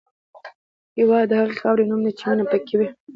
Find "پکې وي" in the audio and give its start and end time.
2.51-2.87